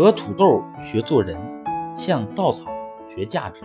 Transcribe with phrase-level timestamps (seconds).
[0.00, 1.36] 和土豆学做人，
[1.94, 2.70] 向稻草
[3.14, 3.60] 学价值。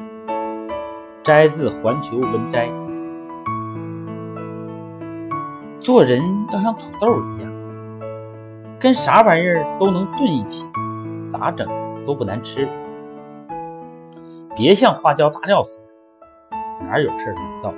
[1.24, 2.68] 摘自《环球文摘》。
[5.80, 6.22] 做人
[6.52, 7.50] 要像土豆一样，
[8.78, 10.70] 跟啥玩意儿都能炖一起，
[11.30, 11.66] 咋整
[12.06, 12.68] 都不难吃。
[14.58, 17.74] 别像花椒大料似的，哪有事儿没到，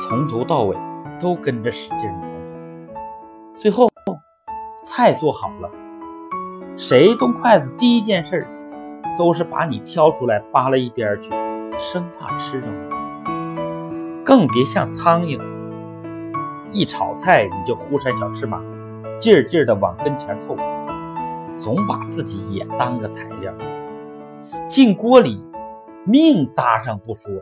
[0.00, 0.76] 从头到尾
[1.18, 2.54] 都跟着使劲忙活，
[3.56, 3.88] 最后
[4.86, 5.68] 菜做好了。
[6.76, 8.44] 谁动筷子第一件事
[9.16, 11.30] 都是把你挑出来扒拉一边去，
[11.78, 14.24] 生怕吃着你。
[14.24, 15.40] 更别像苍蝇，
[16.72, 18.60] 一炒菜你就忽闪小翅膀，
[19.16, 20.56] 劲儿劲儿的往跟前凑，
[21.56, 23.52] 总把自己也当个材料，
[24.66, 25.44] 进锅里
[26.04, 27.32] 命搭上不说，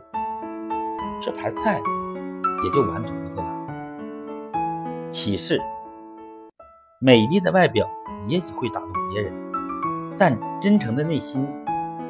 [1.19, 1.81] 这盘菜
[2.63, 3.45] 也就完犊子了。
[5.09, 5.59] 启示：
[6.99, 7.89] 美丽的外表。
[8.25, 9.33] 也许会打动别人，
[10.17, 11.47] 但真诚的内心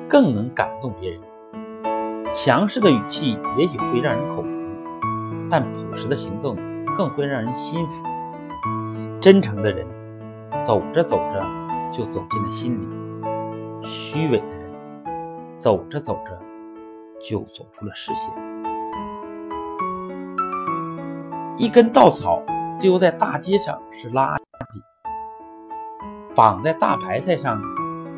[0.07, 1.19] 更能感动别人。
[2.33, 4.69] 强势的语气也许会让人口服，
[5.49, 6.55] 但朴实的行动
[6.97, 8.03] 更会让人心服。
[9.21, 9.87] 真诚的人
[10.61, 11.45] 走着走着
[11.91, 14.71] 就走进了心里，虚伪的人
[15.57, 16.37] 走着走着
[17.21, 18.33] 就走出了视线。
[21.57, 22.41] 一根稻草
[22.79, 24.42] 丢在大街上是垃圾。
[26.35, 27.61] 绑在大白菜上，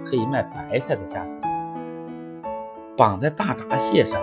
[0.05, 1.29] 可以卖白菜的价格；
[2.95, 4.21] 绑在大闸蟹上，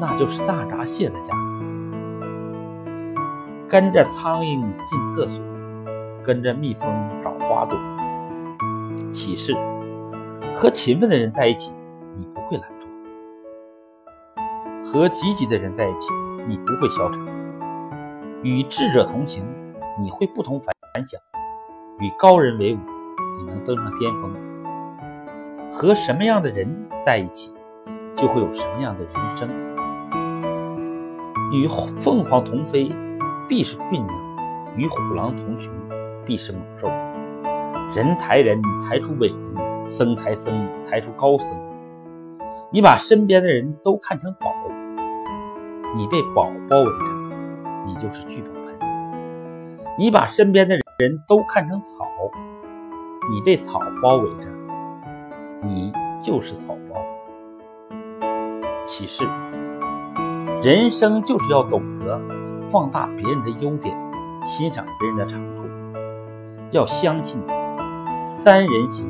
[0.00, 1.38] 那就是大闸蟹的价格。
[3.68, 5.44] 跟着苍蝇进厕所，
[6.24, 7.78] 跟着蜜蜂找花朵。
[9.12, 9.54] 启示：
[10.52, 11.72] 和勤奋的人在一起，
[12.16, 12.82] 你不会懒惰；
[14.84, 16.12] 和积极的人在一起，
[16.48, 17.20] 你不会消沉；
[18.42, 19.44] 与智者同行，
[20.00, 21.20] 你会不同凡响。
[22.00, 22.78] 与高人为伍，
[23.38, 24.32] 你能登上巅峰。
[25.68, 26.68] 和什么样的人
[27.04, 27.52] 在一起，
[28.14, 29.48] 就会有什么样的人生。
[31.52, 32.92] 与凤凰同飞，
[33.48, 34.14] 必是俊鸟；
[34.76, 35.72] 与虎狼同群，
[36.24, 36.88] 必是猛兽。
[37.96, 41.48] 人抬人，抬出伟人；僧抬僧，抬出高僧。
[42.70, 44.52] 你把身边的人都看成宝，
[45.96, 47.04] 你被宝包围着，
[47.86, 48.78] 你就是聚宝盆。
[49.98, 50.87] 你把身边的人。
[50.98, 52.04] 人都看成草，
[53.30, 54.48] 你被草包围着，
[55.62, 57.00] 你就是草包。
[58.84, 59.24] 启示：
[60.60, 62.20] 人生就是要懂得
[62.68, 63.96] 放大别人的优点，
[64.42, 65.62] 欣赏别人的长处，
[66.72, 67.40] 要相信
[68.24, 69.06] 三人行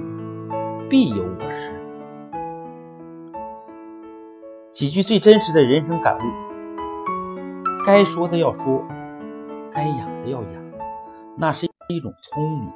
[0.90, 1.72] 必有我师。
[4.72, 6.20] 几句最真实的人生感悟：
[7.86, 8.84] 该说的要说，
[9.72, 10.62] 该养的要养，
[11.34, 11.66] 那是。
[11.90, 12.70] 一种聪明，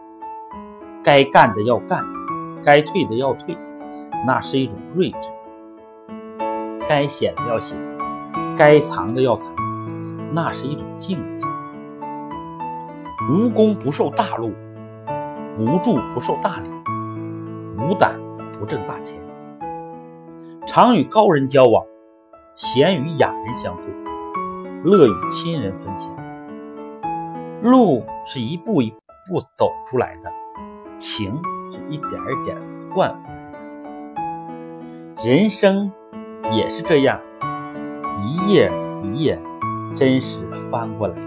[1.04, 2.02] 该干的要干，
[2.64, 3.54] 该退的要退，
[4.26, 5.28] 那是一种睿智；
[6.88, 7.78] 该显的要显，
[8.56, 9.54] 该藏的要藏，
[10.32, 11.46] 那是一种境界。
[13.30, 14.54] 无功不受大禄，
[15.58, 16.70] 无助不受大礼，
[17.76, 18.18] 无胆
[18.58, 19.20] 不挣大钱。
[20.66, 21.84] 常与高人交往，
[22.54, 23.82] 闲与雅人相会，
[24.82, 26.10] 乐与亲人分享。
[27.62, 28.90] 路是一步一。
[29.28, 30.32] 不走出来的
[30.98, 31.40] 情，
[31.70, 32.56] 是一点一点
[32.90, 35.22] 换回来的。
[35.24, 35.92] 人生
[36.50, 37.20] 也是这样，
[38.20, 38.70] 一页
[39.02, 39.38] 一页
[39.94, 41.22] 真实翻过来的。